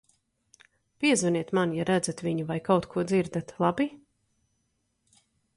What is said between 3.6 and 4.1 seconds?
labi?